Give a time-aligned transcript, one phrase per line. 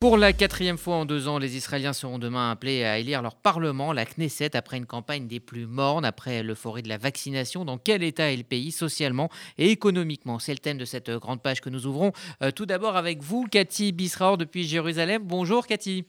[0.00, 3.34] Pour la quatrième fois en deux ans, les Israéliens seront demain appelés à élire leur
[3.34, 7.66] parlement, la Knesset, après une campagne des plus mornes, après l'euphorie de la vaccination.
[7.66, 9.28] Dans quel état est le pays socialement
[9.58, 10.38] et économiquement?
[10.38, 12.12] C'est le thème de cette grande page que nous ouvrons.
[12.42, 15.20] Euh, tout d'abord avec vous, Cathy Bisraor depuis Jérusalem.
[15.22, 16.06] Bonjour Cathy.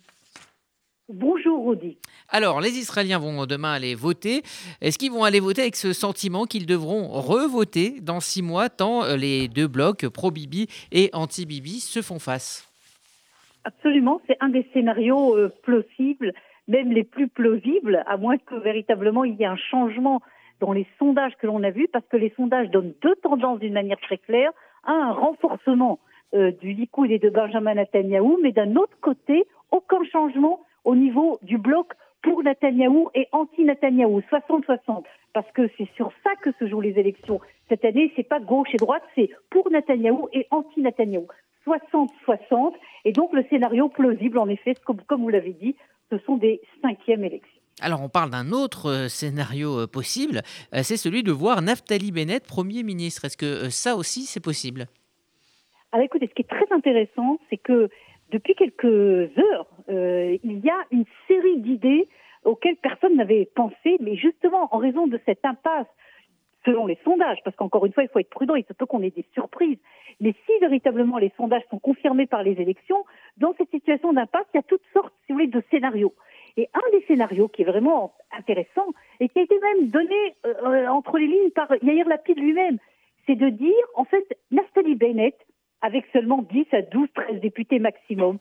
[1.10, 1.98] Bonjour Rudy.
[2.30, 4.42] Alors, les Israéliens vont demain aller voter.
[4.80, 9.04] Est-ce qu'ils vont aller voter avec ce sentiment qu'ils devront revoter dans six mois, tant
[9.04, 12.71] euh, les deux blocs, pro-Bibi et anti-Bibi, se font face?
[13.64, 16.34] Absolument, c'est un des scénarios euh, plausibles,
[16.68, 20.22] même les plus plausibles, à moins que véritablement il y ait un changement
[20.60, 23.74] dans les sondages que l'on a vus, parce que les sondages donnent deux tendances d'une
[23.74, 24.52] manière très claire.
[24.84, 26.00] Un, renforcement
[26.34, 31.38] euh, du Likoud et de Benjamin Netanyahu, mais d'un autre côté, aucun changement au niveau
[31.44, 35.04] du bloc pour Netanyahou et anti-Netanyahou, 60-60,
[35.34, 37.42] parce que c'est sur ça que se jouent les élections.
[37.70, 41.28] Cette année, c'est pas gauche et droite, c'est pour Netanyahou et anti-Netanyahou.
[41.66, 42.74] 60-60.
[43.06, 45.76] Et donc le scénario plausible, en effet, comme, comme vous l'avez dit,
[46.10, 47.62] ce sont des cinquièmes élections.
[47.82, 50.42] Alors on parle d'un autre euh, scénario euh, possible,
[50.74, 53.26] euh, c'est celui de voir Naftali Bennett Premier ministre.
[53.26, 54.86] Est-ce que ça aussi c'est possible?
[55.92, 57.90] Alors écoutez, ce qui est très intéressant, c'est que
[58.32, 62.08] depuis quelques heures, il y a une série d'idées
[62.46, 65.88] auxquelles personne n'avait pensé, mais justement en raison de cette impasse
[66.66, 69.02] selon les sondages, parce qu'encore une fois, il faut être prudent, il se peut qu'on
[69.02, 69.78] ait des surprises.
[70.20, 73.04] Mais si véritablement les sondages sont confirmés par les élections,
[73.38, 76.14] dans cette situation d'impasse, il y a toutes sortes, si vous voulez, de scénarios.
[76.58, 78.88] Et un des scénarios qui est vraiment intéressant
[79.20, 82.78] et qui a été même donné euh, entre les lignes par Yair Lapid lui-même,
[83.26, 85.36] c'est de dire, en fait, Naftali Bennett,
[85.82, 88.38] avec seulement 10 à 12, 13 députés maximum,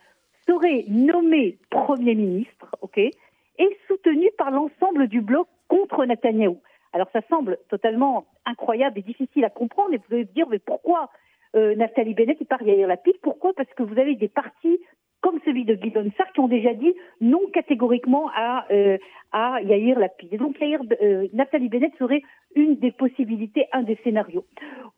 [0.47, 6.61] serait nommé Premier ministre, ok, et soutenu par l'ensemble du bloc contre Netanyahou.
[6.93, 11.11] Alors ça semble totalement incroyable et difficile à comprendre, et vous allez dire, mais pourquoi
[11.57, 13.53] euh, Nathalie Bennett et par Yair Lapid Pourquoi?
[13.55, 14.79] Parce que vous avez des partis
[15.21, 18.97] comme celui de Guy Sarr qui ont déjà dit non catégoriquement à, euh,
[19.33, 20.33] à Yair Lapid.
[20.33, 22.23] Et donc euh, Nathalie Bennett serait
[22.55, 24.47] une des possibilités, un des scénarios.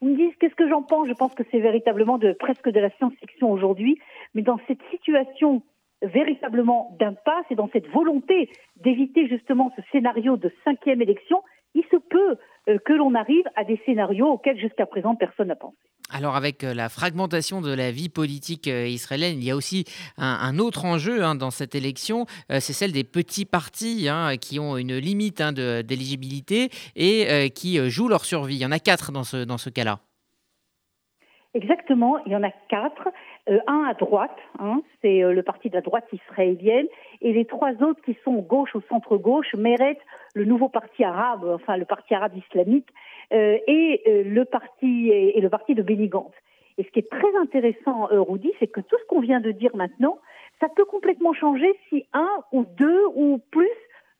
[0.01, 1.09] Vous me dites qu'est-ce que j'en pense?
[1.09, 3.99] Je pense que c'est véritablement de presque de la science-fiction aujourd'hui,
[4.35, 5.63] mais dans cette situation
[6.03, 11.43] véritablement d'impasse et dans cette volonté d'éviter justement ce scénario de cinquième élection,
[11.93, 12.37] se peut
[12.69, 15.77] euh, que l'on arrive à des scénarios auxquels jusqu'à présent personne n'a pensé.
[16.11, 19.85] Alors avec euh, la fragmentation de la vie politique euh, israélienne, il y a aussi
[20.17, 24.77] un, autre enjeu hein, dans cette élection, c'est celle des petits partis hein, qui ont
[24.77, 28.57] une limite hein, d'éligibilité et qui jouent leur survie.
[28.57, 30.01] Il y en a quatre dans ce, dans ce cas-là.
[31.55, 33.09] Exactement, il y en a quatre.
[33.51, 36.87] Euh, un à droite, hein, c'est euh, le parti de la droite israélienne,
[37.21, 39.99] et les trois autres qui sont gauche ou centre-gauche, Meret,
[40.35, 42.89] le nouveau parti arabe, enfin le parti arabe islamique,
[43.35, 46.11] euh, et le parti et, le parti de Benny
[46.79, 49.77] Et ce qui est très intéressant, Rudy, c'est que tout ce qu'on vient de dire
[49.77, 50.19] maintenant,
[50.59, 53.69] ça peut complètement changer si un ou deux ou plus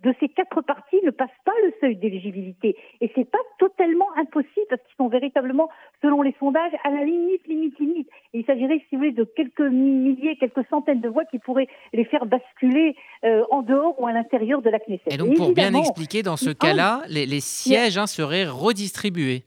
[0.03, 2.77] de ces quatre partis ne passent pas le seuil d'éligibilité.
[3.01, 5.69] Et c'est pas totalement impossible parce qu'ils sont véritablement,
[6.01, 8.09] selon les sondages, à la limite, limite, limite.
[8.35, 11.69] Et il s'agirait, si vous voulez, de quelques milliers, quelques centaines de voix qui pourraient
[11.93, 15.13] les faire basculer euh, en dehors ou à l'intérieur de la Knesset.
[15.13, 19.45] Et donc, pour bien expliquer, dans ce cas-là, les, sièges hein, seraient redistribués.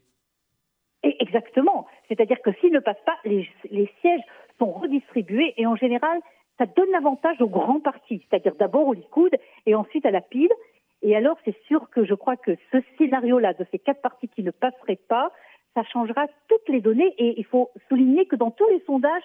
[1.02, 1.86] exactement.
[2.08, 4.22] C'est-à-dire que s'ils ne passent pas, les, les sièges
[4.58, 6.20] sont redistribués et en général,
[6.58, 9.34] ça donne l'avantage aux grands partis, c'est-à-dire d'abord au Likoud
[9.66, 10.52] et ensuite à la pile.
[11.02, 14.42] Et alors, c'est sûr que je crois que ce scénario-là, de ces quatre partis qui
[14.42, 15.30] ne passeraient pas,
[15.74, 17.14] ça changera toutes les données.
[17.18, 19.22] Et il faut souligner que dans tous les sondages,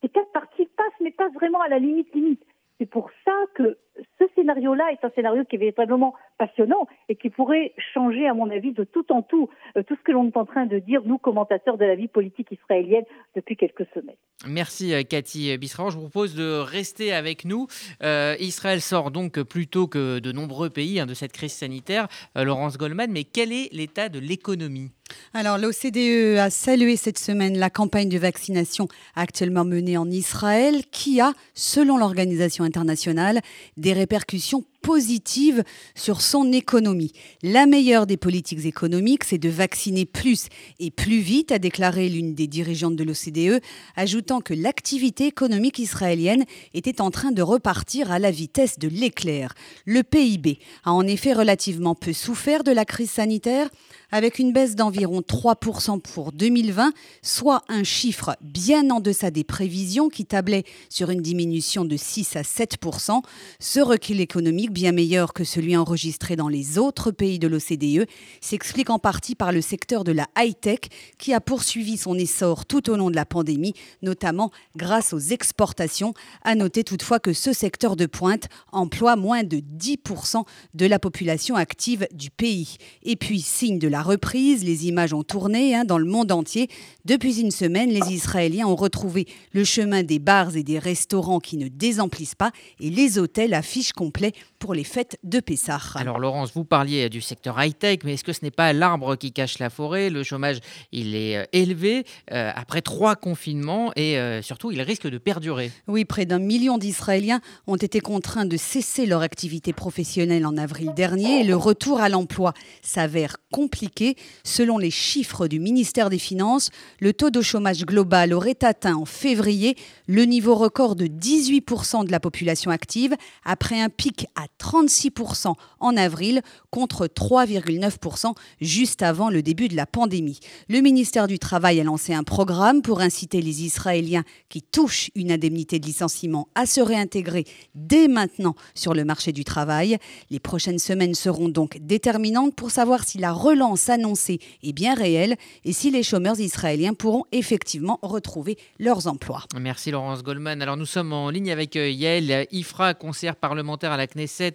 [0.00, 2.44] ces quatre partis passent, mais passent vraiment à la limite limite.
[2.78, 3.76] C'est pour ça que
[4.18, 8.50] ce scénario-là est un scénario qui est véritablement passionnant et qui pourrait changer, à mon
[8.50, 11.02] avis, de tout en tout, euh, tout ce que l'on est en train de dire,
[11.04, 13.04] nous, commentateurs de la vie politique israélienne,
[13.34, 14.16] depuis quelques semaines.
[14.46, 15.90] Merci euh, Cathy Bisraor.
[15.90, 17.66] Je vous propose de rester avec nous.
[18.02, 22.08] Euh, Israël sort donc plus tôt que de nombreux pays hein, de cette crise sanitaire.
[22.36, 24.92] Laurence Goldman, mais quel est l'état de l'économie?
[25.34, 31.20] Alors, l'OCDE a salué cette semaine la campagne de vaccination actuellement menée en Israël, qui
[31.20, 33.40] a, selon l'organisation internationale,
[33.76, 35.64] des répercussions positives
[35.94, 37.12] sur son économie.
[37.42, 40.48] La meilleure des politiques économiques, c'est de vacciner plus
[40.78, 43.62] et plus vite, a déclaré l'une des dirigeantes de l'OCDE,
[43.96, 46.44] ajoutant que l'activité économique israélienne
[46.74, 49.54] était en train de repartir à la vitesse de l'éclair.
[49.84, 53.68] Le PIB a en effet relativement peu souffert de la crise sanitaire,
[54.10, 60.08] avec une baisse d'environ 3% pour 2020, soit un chiffre bien en deçà des prévisions
[60.08, 63.22] qui tablaient sur une diminution de 6 à 7%.
[63.60, 68.08] Ce recul économique, bien meilleur que celui enregistré dans les autres pays de l'OCDE,
[68.40, 70.80] s'explique en partie par le secteur de la high-tech
[71.18, 76.14] qui a poursuivi son essor tout au long de la pandémie, notamment grâce aux exportations.
[76.42, 80.44] À noter toutefois que ce secteur de pointe emploie moins de 10%
[80.74, 82.76] de la population active du pays.
[83.02, 86.68] Et puis, signe de la reprise, les images ont tourné hein, dans le monde entier.
[87.04, 91.56] Depuis une semaine, les Israéliens ont retrouvé le chemin des bars et des restaurants qui
[91.56, 95.80] ne désemplissent pas et les hôtels affichent complet pour les fêtes de Pessah.
[95.94, 99.32] Alors Laurence, vous parliez du secteur high-tech, mais est-ce que ce n'est pas l'arbre qui
[99.32, 100.10] cache la forêt?
[100.10, 100.58] Le chômage,
[100.92, 105.70] il est euh, élevé euh, après trois confinements et euh, surtout, il risque de perdurer.
[105.86, 110.92] Oui, près d'un million d'Israéliens ont été contraints de cesser leur activité professionnelle en avril
[110.94, 114.16] dernier et le retour à l'emploi s'avère compliqué.
[114.44, 116.70] Selon les chiffres du ministère des Finances,
[117.00, 119.76] le taux de chômage global aurait atteint en février
[120.06, 123.14] le niveau record de 18% de la population active
[123.44, 129.86] après un pic à 36% en avril contre 3,9% juste avant le début de la
[129.86, 130.40] pandémie.
[130.68, 135.32] Le ministère du Travail a lancé un programme pour inciter les Israéliens qui touchent une
[135.32, 137.44] indemnité de licenciement à se réintégrer
[137.74, 139.98] dès maintenant sur le marché du travail.
[140.30, 145.36] Les prochaines semaines seront donc déterminantes pour savoir si la relance annoncée est bien réelle
[145.64, 149.44] et si les chômeurs israéliens pourront effectivement retrouver leurs emplois.
[149.58, 150.62] Merci Laurence Goldman.
[150.62, 154.47] Alors nous sommes en ligne avec euh, Yael Ifra, conseillère parlementaire à la Knesset.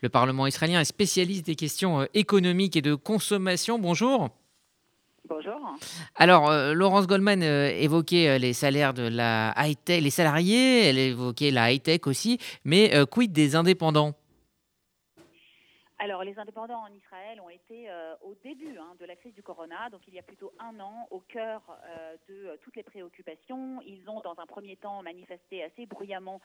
[0.00, 3.78] Le Parlement israélien est spécialiste des questions euh, économiques et de consommation.
[3.78, 4.30] Bonjour.
[5.28, 5.58] Bonjour.
[6.14, 11.72] Alors, euh, Laurence Goldman évoquait les salaires de la high-tech, les salariés, elle évoquait la
[11.72, 14.14] high-tech aussi, mais quid des indépendants?
[15.98, 19.42] Alors, les indépendants en Israël ont été euh, au début hein, de la crise du
[19.42, 22.82] corona, donc il y a plutôt un an, au cœur euh, de euh, toutes les
[22.82, 23.80] préoccupations.
[23.80, 26.40] Ils ont, dans un premier temps, manifesté assez bruyamment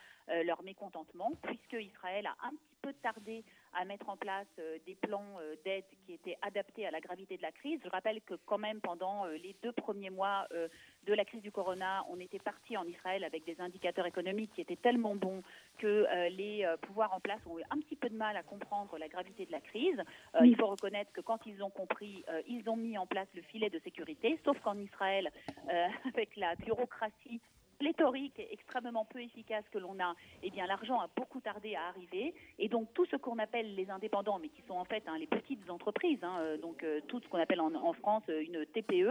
[0.46, 3.44] leur mécontentement, puisque Israël a un petit peu tardé
[3.74, 4.48] à mettre en place
[4.86, 7.80] des plans d'aide qui étaient adaptés à la gravité de la crise.
[7.84, 12.06] Je rappelle que quand même, pendant les deux premiers mois de la crise du corona,
[12.10, 15.42] on était parti en Israël avec des indicateurs économiques qui étaient tellement bons
[15.78, 19.08] que les pouvoirs en place ont eu un petit peu de mal à comprendre la
[19.08, 20.02] gravité de la crise.
[20.36, 23.28] Euh, il faut reconnaître que quand ils ont compris, euh, ils ont mis en place
[23.36, 25.30] le filet de sécurité, sauf qu'en Israël,
[25.70, 27.42] euh, avec la bureaucratie
[27.82, 30.14] pléthorique extrêmement peu efficace que l'on a,
[30.44, 32.36] eh bien l'argent a beaucoup tardé à arriver.
[32.60, 35.26] Et donc tout ce qu'on appelle les indépendants, mais qui sont en fait hein, les
[35.26, 39.10] petites entreprises, hein, euh, donc euh, tout ce qu'on appelle en, France euh, une TPE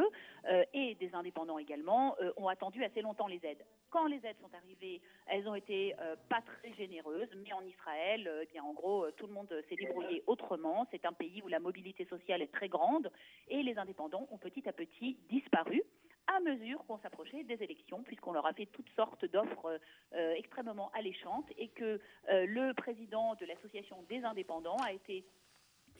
[0.72, 3.64] et des indépendants également, ont attendu assez longtemps les aides.
[3.90, 5.94] Quand les aides sont arrivées, elles ont été
[6.28, 10.22] pas très généreuses, mais en Israël, eh bien en gros tout le monde s'est débrouillé
[10.26, 10.86] autrement.
[10.90, 13.10] C'est un pays où la mobilité sociale est très grande
[13.48, 15.82] et les indépendants ont petit à petit disparu
[16.26, 19.78] à mesure qu'on s'approchait des élections, puisqu'on leur a fait toutes sortes d'offres
[20.14, 22.00] euh, extrêmement alléchantes et que
[22.30, 25.24] euh, le président de l'association des indépendants a été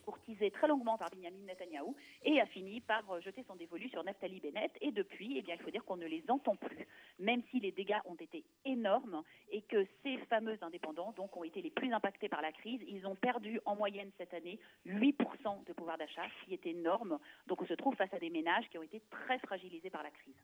[0.00, 1.94] courtisé très longuement par Benjamin Netanyahou
[2.24, 4.72] et a fini par euh, jeter son dévolu sur Naftali Bennett.
[4.80, 6.86] Et depuis, eh bien, il faut dire qu'on ne les entend plus,
[7.18, 11.62] même si les dégâts ont été énormes et que ces fameux indépendants donc, ont été
[11.62, 12.80] les plus impactés par la crise.
[12.88, 17.18] Ils ont perdu en moyenne cette année 8% de pouvoir d'achat, ce qui est énorme.
[17.46, 20.10] Donc on se trouve face à des ménages qui ont été très fragilisés par la
[20.10, 20.34] crise.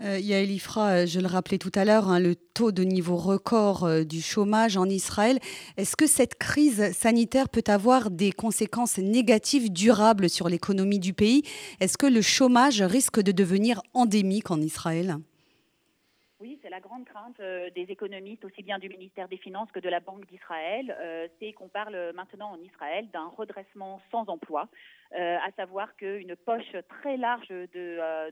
[0.00, 4.04] Euh, euh, je le rappelais tout à l'heure, hein, le taux de niveau record euh,
[4.04, 5.38] du chômage en Israël.
[5.76, 11.42] Est-ce que cette crise sanitaire peut avoir des conséquences négatives durables sur l'économie du pays?
[11.80, 15.18] Est-ce que le chômage risque de devenir endémique en Israël?
[16.72, 20.24] La grande crainte des économistes, aussi bien du ministère des Finances que de la Banque
[20.26, 20.96] d'Israël.
[21.38, 24.70] c'est qu'on parle maintenant en Israël d'un redressement sans emploi.
[25.14, 28.30] Euh, à savoir qu'une poche très large euh,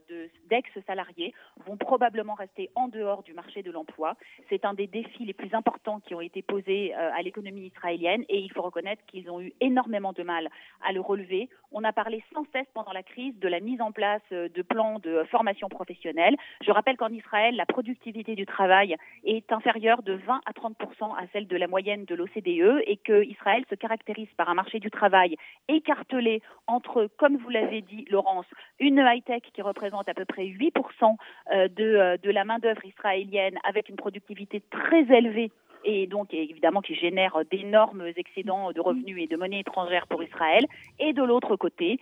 [0.49, 1.31] d'ex-salariés
[1.67, 4.15] vont probablement rester en dehors du marché de l'emploi.
[4.49, 8.23] C'est un des défis les plus importants qui ont été posés euh, à l'économie israélienne
[8.29, 10.49] et il faut reconnaître qu'ils ont eu énormément de mal
[10.83, 11.49] à le relever.
[11.71, 14.97] On a parlé sans cesse pendant la crise de la mise en place de plans
[14.97, 16.35] de formation professionnelle.
[16.65, 21.27] Je rappelle qu'en Israël, la productivité du travail est inférieure de 20 à 30% à
[21.33, 24.89] celle de la moyenne de l'OCDE et que Israël se caractérise par un marché du
[24.89, 25.35] travail
[25.67, 28.45] écartelé entre, comme vous l'avez dit, Laurence,
[28.79, 31.15] une high-tech qui représente à peu près 8%
[31.53, 35.51] euh, de, euh, de la main-d'œuvre israélienne avec une productivité très élevée
[35.83, 40.65] et donc évidemment qui génère d'énormes excédents de revenus et de monnaie étrangère pour Israël,
[40.99, 41.99] et de l'autre côté,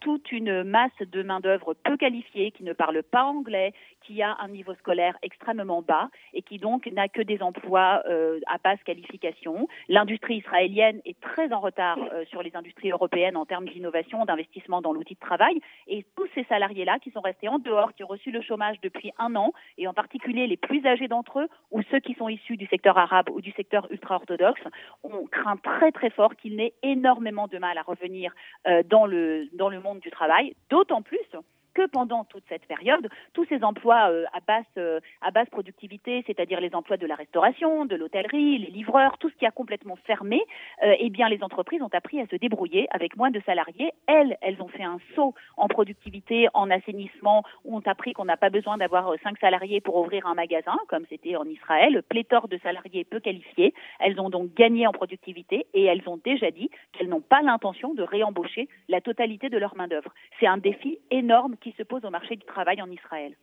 [0.00, 3.72] toute une masse de main-d'œuvre peu qualifiée qui ne parle pas anglais,
[4.02, 8.40] qui a un niveau scolaire extrêmement bas et qui donc n'a que des emplois euh,
[8.46, 9.68] à basse qualification.
[9.88, 14.82] L'industrie israélienne est très en retard euh, sur les industries européennes en termes d'innovation, d'investissement
[14.82, 15.60] dans l'outil de travail.
[15.86, 19.12] Et tous ces salariés-là qui sont restés en dehors, qui ont reçu le chômage depuis
[19.18, 22.56] un an, et en particulier les plus âgés d'entre eux ou ceux qui sont issus
[22.56, 24.62] du secteur arabe ou du secteur ultra-orthodoxe,
[25.02, 28.32] on craint très très fort qu'ils n'aient énormément de mal à revenir
[28.66, 31.18] euh, dans le monde du travail, d'autant plus
[31.74, 36.22] que pendant toute cette période, tous ces emplois euh, à, basse, euh, à basse productivité,
[36.26, 39.96] c'est-à-dire les emplois de la restauration, de l'hôtellerie, les livreurs, tout ce qui a complètement
[40.04, 40.42] fermé,
[40.82, 43.92] euh, eh bien les entreprises ont appris à se débrouiller avec moins de salariés.
[44.06, 48.50] Elles, elles ont fait un saut en productivité, en assainissement, ont appris qu'on n'a pas
[48.50, 53.04] besoin d'avoir cinq salariés pour ouvrir un magasin, comme c'était en Israël, pléthore de salariés
[53.04, 53.74] peu qualifiés.
[54.00, 57.94] Elles ont donc gagné en productivité et elles ont déjà dit qu'elles n'ont pas l'intention
[57.94, 60.12] de réembaucher la totalité de leur main-d'œuvre.
[60.38, 63.36] C'est un défi énorme qui se pose au marché du travail en Israël.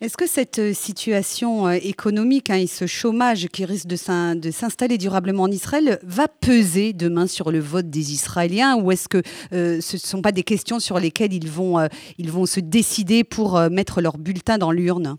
[0.00, 4.98] Est-ce que cette euh, situation euh, économique hein, et ce chômage qui risque de s'installer
[4.98, 9.80] durablement en Israël va peser demain sur le vote des Israéliens ou est-ce que euh,
[9.80, 11.88] ce ne sont pas des questions sur lesquelles ils vont,
[12.18, 15.16] ils vont se décider pour mettre leur bulletin dans l'urne?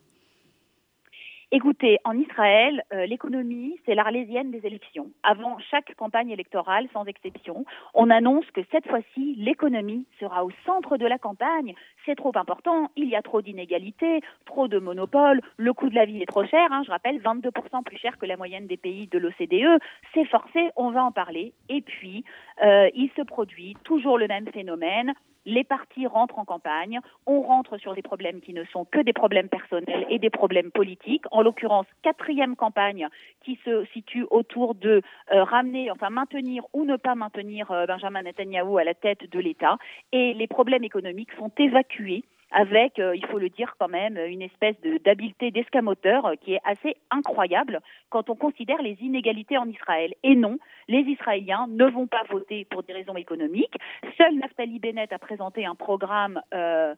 [1.58, 5.12] Écoutez, en Israël, euh, l'économie, c'est l'arlésienne des élections.
[5.24, 10.98] Avant chaque campagne électorale, sans exception, on annonce que cette fois-ci, l'économie sera au centre
[10.98, 11.74] de la campagne.
[12.06, 16.04] C'est trop important, il y a trop d'inégalités, trop de monopoles, le coût de la
[16.04, 19.08] vie est trop cher, hein, je rappelle, 22% plus cher que la moyenne des pays
[19.08, 19.82] de l'OCDE.
[20.14, 21.54] C'est forcé, on va en parler.
[21.70, 22.26] Et puis,
[22.66, 25.14] euh, il se produit toujours le même phénomène
[25.46, 29.14] les partis rentrent en campagne, on rentre sur des problèmes qui ne sont que des
[29.14, 31.26] problèmes personnels et des problèmes politiques.
[31.32, 33.08] En l'occurrence, quatrième campagne
[33.44, 35.02] qui se situe autour de
[35.34, 39.40] euh, ramener, enfin maintenir ou ne pas maintenir euh, Benjamin Netanyahu à la tête de
[39.40, 39.78] l'État.
[40.12, 42.24] Et les problèmes économiques sont évacués
[42.56, 46.96] avec, euh, il faut le dire quand même, une espèce d'habileté d'escamoteur qui est assez
[47.12, 50.14] incroyable quand on considère les inégalités en Israël.
[50.24, 50.58] Et non,
[50.88, 53.76] les Israéliens ne vont pas voter pour des raisons économiques.
[54.18, 56.96] Seul Naftali Bennett a présenté un programme euh,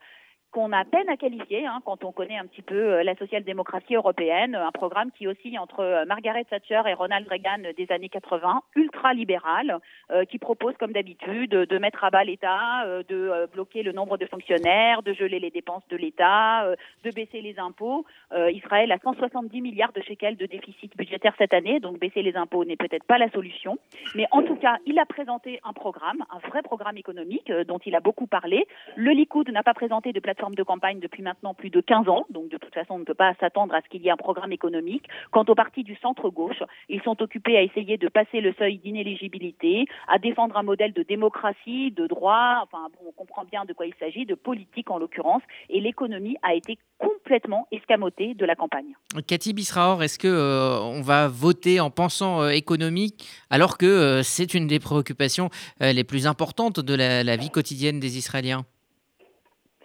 [0.57, 3.93] qu'on a peine à qualifier hein, quand on connaît un petit peu euh, la social-démocratie
[3.93, 8.63] européenne, un programme qui oscille entre euh, Margaret Thatcher et Ronald Reagan des années 80,
[8.75, 9.77] ultra-libéral,
[10.09, 14.25] euh, qui propose comme d'habitude de mettre à bas l'État, de bloquer le nombre de
[14.25, 16.67] fonctionnaires, de geler les dépenses de l'État,
[17.03, 18.05] de baisser les impôts.
[18.49, 22.65] Israël a 170 milliards de shekels de déficit budgétaire cette année, donc baisser les impôts
[22.65, 23.77] n'est peut-être pas la solution.
[24.15, 27.95] Mais en tout cas, il a présenté un programme, un vrai programme économique dont il
[27.95, 28.65] a beaucoup parlé.
[28.95, 32.25] Le Likoud n'a pas présenté de plateforme de campagne depuis maintenant plus de 15 ans,
[32.29, 34.17] donc de toute façon on ne peut pas s'attendre à ce qu'il y ait un
[34.17, 35.07] programme économique.
[35.31, 39.85] Quant aux partis du centre-gauche, ils sont occupés à essayer de passer le seuil d'inéligibilité,
[40.07, 43.93] à défendre un modèle de démocratie, de droit, enfin on comprend bien de quoi il
[43.99, 48.95] s'agit, de politique en l'occurrence, et l'économie a été complètement escamotée de la campagne.
[49.27, 54.23] Cathy Bisraor, est-ce que euh, on va voter en pensant euh, économique alors que euh,
[54.23, 55.49] c'est une des préoccupations
[55.79, 58.65] les plus importantes de la vie quotidienne des Israéliens?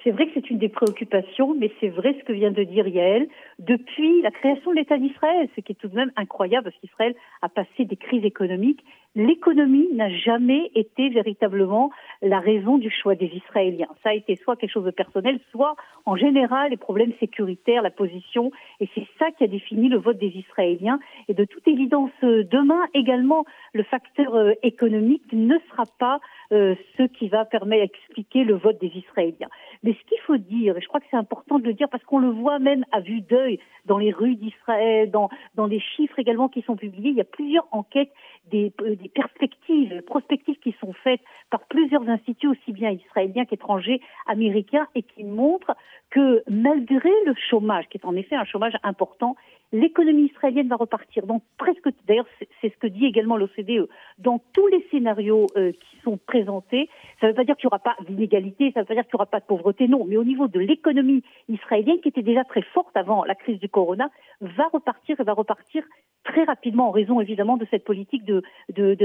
[0.03, 2.89] C'est vrai que c'est une des préoccupations, mais c'est vrai ce que vient de dire
[2.89, 3.29] Yael.
[3.59, 7.15] Depuis la création de l'État d'Israël, ce qui est tout de même incroyable, parce qu'Israël
[7.41, 11.91] a passé des crises économiques, l'économie n'a jamais été véritablement
[12.23, 13.89] la raison du choix des Israéliens.
[14.03, 15.77] Ça a été soit quelque chose de personnel, soit
[16.07, 18.51] en général les problèmes sécuritaires, la position,
[18.81, 20.99] et c'est ça qui a défini le vote des Israéliens.
[21.29, 26.21] Et de toute évidence, demain également, le facteur euh, économique ne sera pas
[26.53, 29.49] euh, ce qui va permettre d'expliquer le vote des Israéliens.
[29.83, 32.05] Mais ce qu'il faut dire, et je crois que c'est important de le dire parce
[32.05, 36.19] qu'on le voit même à vue d'œil dans les rues d'Israël, dans, dans les chiffres
[36.19, 38.13] également qui sont publiés, il y a plusieurs enquêtes,
[38.51, 41.21] des, euh, des perspectives, prospectives qui sont faites
[41.51, 45.77] par plusieurs instituts, aussi bien israéliens qu'étrangers, américains, et qui montrent
[46.11, 49.37] que malgré le chômage, qui est en effet un chômage important,
[49.73, 51.27] l'économie israélienne va repartir.
[51.27, 52.27] Donc presque, d'ailleurs,
[52.61, 53.89] c'est ce que dit également l'OCDE.
[54.23, 56.89] Dans tous les scénarios euh, qui sont présentés,
[57.21, 59.05] ça ne veut pas dire qu'il n'y aura pas d'inégalité, ça ne veut pas dire
[59.05, 60.05] qu'il n'y aura pas de pauvreté, non.
[60.07, 63.69] Mais au niveau de l'économie israélienne, qui était déjà très forte avant la crise du
[63.69, 64.11] corona,
[64.41, 65.83] va repartir et va repartir
[66.25, 68.43] très rapidement en raison évidemment de cette politique de,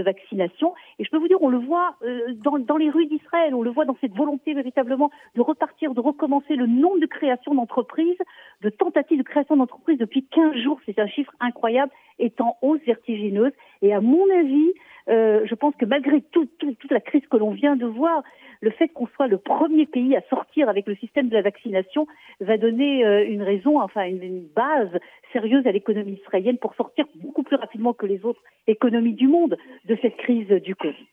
[0.01, 0.73] vaccination.
[0.99, 3.63] Et je peux vous dire, on le voit euh, dans, dans les rues d'Israël, on
[3.63, 8.17] le voit dans cette volonté véritablement de repartir, de recommencer le nombre de créations d'entreprises,
[8.61, 12.81] de tentatives de création d'entreprises depuis 15 jours, c'est un chiffre incroyable, est en hausse
[12.85, 13.51] vertigineuse.
[13.81, 14.73] Et à mon avis,
[15.09, 16.51] euh, je pense que malgré toute
[16.89, 18.23] la crise que l'on vient de voir,
[18.61, 22.07] le fait qu'on soit le premier pays à sortir avec le système de la vaccination
[22.41, 24.89] va donner euh, une raison, enfin une, base
[25.31, 29.57] sérieuse à l'économie israélienne pour sortir beaucoup plus rapidement que les autres économies du monde
[29.85, 31.07] de cette crise du Covid.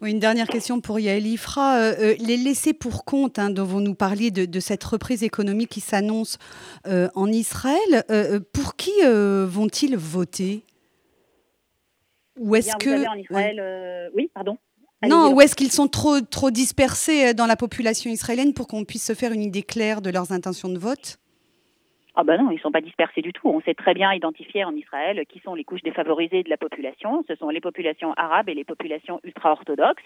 [0.00, 1.78] Oui, une dernière question pour Yael Ifra.
[1.78, 5.80] Euh, les laissés pour compte hein, dont vous nous parliez de, cette reprise économique qui
[5.80, 6.38] s'annonce
[6.86, 8.04] en Israël,
[8.52, 10.62] pour qui vont-ils voter?
[12.38, 14.56] Ou est-ce que en Israël, oui, pardon.
[15.06, 18.84] Non, ou est-ce qu'ils sont trop, trop dispersés euh, dans la population israélienne pour qu'on
[18.84, 21.18] puisse se faire une idée claire de leurs intentions de vote?
[22.20, 23.48] Ah ben non, ils ne sont pas dispersés du tout.
[23.48, 27.24] On sait très bien identifier en Israël qui sont les couches défavorisées de la population.
[27.28, 30.02] Ce sont les populations arabes et les populations ultra-orthodoxes.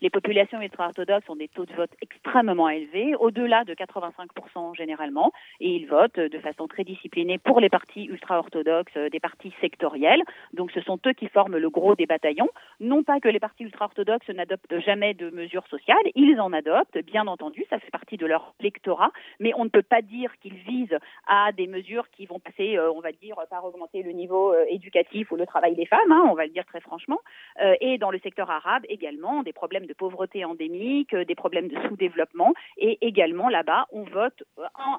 [0.00, 5.76] Les populations ultra-orthodoxes ont des taux de vote extrêmement élevés, au-delà de 85% généralement, et
[5.76, 10.24] ils votent de façon très disciplinée pour les partis ultra-orthodoxes, des partis sectoriels.
[10.54, 12.50] Donc ce sont eux qui forment le gros des bataillons.
[12.80, 17.28] Non pas que les partis ultra-orthodoxes n'adoptent jamais de mesures sociales, ils en adoptent, bien
[17.28, 20.98] entendu, ça fait partie de leur lectorat, mais on ne peut pas dire qu'ils visent
[21.28, 24.64] à des mesures qui vont passer, euh, on va dire, par augmenter le niveau euh,
[24.68, 27.20] éducatif ou le travail des femmes, hein, on va le dire très franchement,
[27.62, 31.76] euh, et dans le secteur arabe également, des problèmes de pauvreté endémique, des problèmes de
[31.88, 34.42] sous-développement, et également là-bas, on vote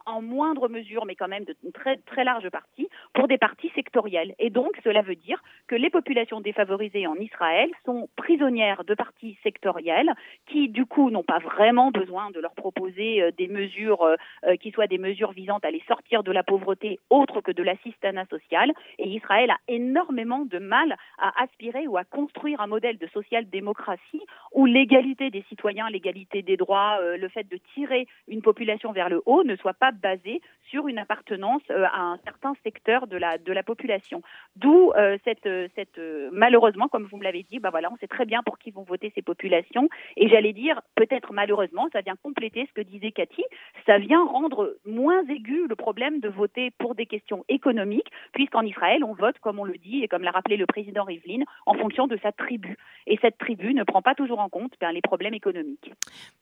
[0.06, 4.34] en, moindre mesure, mais quand même de très, très large partie, pour des partis sectoriels.
[4.40, 9.38] Et donc, cela veut dire que les populations défavorisées en Israël sont prisonnières de partis
[9.44, 10.14] sectoriels
[10.48, 14.08] qui, du coup, n'ont pas vraiment besoin de leur proposer des mesures
[14.62, 18.26] qui soient des mesures visant à les sortir de la pauvreté autre que de l'assistanat
[18.26, 18.72] social.
[19.00, 24.22] Et Israël a énormément de mal à aspirer ou à construire un modèle de social-démocratie
[24.54, 29.10] où l'égalité des citoyens, l'égalité des droits, euh, le fait de tirer une population vers
[29.10, 33.18] le haut ne soit pas basé sur une appartenance euh, à un certain secteur de
[33.18, 34.22] la, de la population.
[34.56, 36.00] D'où euh, cette, cette
[36.32, 38.84] malheureusement, comme vous me l'avez dit, bah voilà, on sait très bien pour qui vont
[38.84, 39.90] voter ces populations.
[40.18, 43.44] Et j'allais dire, peut-être malheureusement, ça vient compléter ce que disait Cathy,
[43.86, 49.04] ça vient rendre moins aigu le problème de voter pour des questions économiques, puisqu'en Israël,
[49.04, 52.08] on vote, comme on le dit, et comme l'a rappelé le président Rivlin, en fonction
[52.08, 52.78] de sa tribu.
[53.06, 55.92] Et cette tribu ne prend pas toujours en compte ben, les problèmes économiques.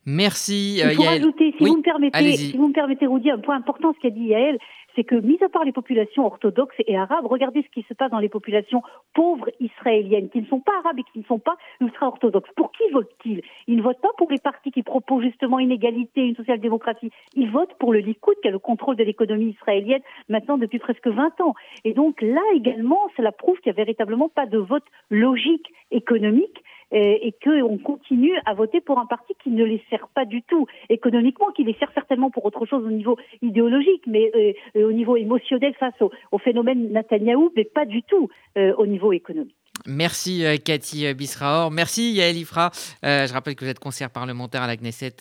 [0.05, 0.81] Merci.
[0.83, 3.93] Il faut rajouter, si, vous me permettez, si vous me permettez, Rudy, un point important,
[3.93, 4.57] ce qu'a dit Yael,
[4.95, 8.11] c'est que, mis à part les populations orthodoxes et arabes, regardez ce qui se passe
[8.11, 8.81] dans les populations
[9.13, 12.51] pauvres israéliennes, qui ne sont pas arabes et qui ne sont pas ultra-orthodoxes.
[12.55, 13.41] Pour qui votent-ils?
[13.67, 17.11] Ils ne votent pas pour les partis qui proposent justement une égalité, une social-démocratie.
[17.35, 21.07] Ils votent pour le Likoud, qui a le contrôle de l'économie israélienne maintenant depuis presque
[21.07, 21.55] 20 ans.
[21.83, 26.63] Et donc là également, cela prouve qu'il n'y a véritablement pas de vote logique économique
[26.91, 30.67] et qu'on continue à voter pour un parti qui ne les sert pas du tout
[30.89, 34.31] économiquement, qui les sert certainement pour autre chose au niveau idéologique, mais
[34.75, 35.93] euh, au niveau émotionnel face
[36.31, 39.55] au, phénomène Netanyahou, mais pas du tout euh, au niveau économique.
[39.87, 41.71] Merci euh, Cathy Bisraor.
[41.71, 42.69] Merci Yael Ifra.
[43.01, 45.15] je rappelle que vous êtes conseillère parlementaire à la Knesset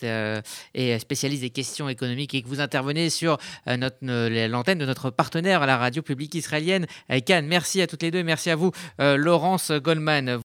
[0.75, 5.65] et spécialiste des questions économiques et que vous intervenez sur l'antenne de notre partenaire à
[5.65, 6.85] la radio publique israélienne
[7.25, 7.47] Cannes.
[7.47, 8.23] Merci à toutes les deux.
[8.23, 10.37] Merci à vous Laurence Goldman.